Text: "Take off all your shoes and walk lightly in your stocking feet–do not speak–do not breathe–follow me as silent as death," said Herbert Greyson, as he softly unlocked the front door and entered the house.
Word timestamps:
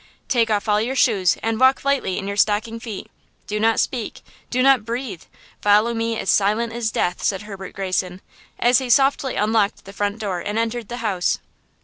"Take 0.27 0.49
off 0.49 0.67
all 0.67 0.81
your 0.81 0.95
shoes 0.95 1.37
and 1.43 1.59
walk 1.59 1.85
lightly 1.85 2.17
in 2.17 2.27
your 2.27 2.35
stocking 2.35 2.79
feet–do 2.79 3.59
not 3.59 3.79
speak–do 3.79 4.63
not 4.63 4.83
breathe–follow 4.83 5.93
me 5.93 6.17
as 6.17 6.27
silent 6.27 6.73
as 6.73 6.89
death," 6.89 7.21
said 7.21 7.43
Herbert 7.43 7.75
Greyson, 7.75 8.19
as 8.57 8.79
he 8.79 8.89
softly 8.89 9.35
unlocked 9.35 9.85
the 9.85 9.93
front 9.93 10.17
door 10.17 10.39
and 10.39 10.57
entered 10.57 10.87
the 10.87 10.97
house. 11.05 11.37